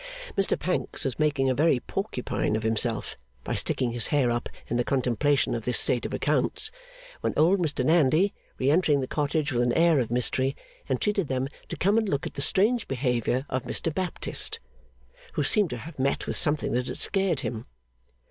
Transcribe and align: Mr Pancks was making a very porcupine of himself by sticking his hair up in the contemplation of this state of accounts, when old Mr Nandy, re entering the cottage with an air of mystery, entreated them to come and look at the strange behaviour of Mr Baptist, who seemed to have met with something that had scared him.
Mr 0.35 0.57
Pancks 0.57 1.05
was 1.05 1.19
making 1.19 1.47
a 1.47 1.53
very 1.53 1.79
porcupine 1.79 2.55
of 2.55 2.63
himself 2.63 3.19
by 3.43 3.53
sticking 3.53 3.91
his 3.91 4.07
hair 4.07 4.31
up 4.31 4.49
in 4.67 4.77
the 4.77 4.83
contemplation 4.83 5.53
of 5.53 5.63
this 5.63 5.77
state 5.77 6.07
of 6.07 6.13
accounts, 6.15 6.71
when 7.19 7.35
old 7.37 7.59
Mr 7.59 7.85
Nandy, 7.85 8.33
re 8.57 8.71
entering 8.71 9.01
the 9.01 9.05
cottage 9.07 9.51
with 9.53 9.61
an 9.61 9.73
air 9.73 9.99
of 9.99 10.09
mystery, 10.09 10.55
entreated 10.89 11.27
them 11.27 11.47
to 11.69 11.77
come 11.77 11.99
and 11.99 12.09
look 12.09 12.25
at 12.25 12.33
the 12.33 12.41
strange 12.41 12.87
behaviour 12.87 13.45
of 13.47 13.61
Mr 13.61 13.93
Baptist, 13.93 14.59
who 15.33 15.43
seemed 15.43 15.69
to 15.69 15.77
have 15.77 15.99
met 15.99 16.25
with 16.25 16.35
something 16.35 16.71
that 16.71 16.87
had 16.87 16.97
scared 16.97 17.41
him. 17.41 17.65